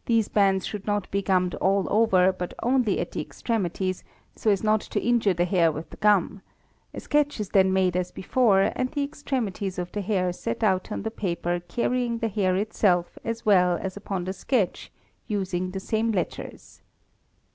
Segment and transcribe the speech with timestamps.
[0.04, 4.04] These bands should not be gummed all over but only at the extremities,
[4.36, 6.42] so as not to injure the hair with the gum;
[6.92, 10.92] a sketch is then made as before and the extremities of the hair set out
[10.92, 14.92] on— the paper carrying the hair itself as well as upon the sketch,
[15.26, 16.82] using the— same letters (Figs.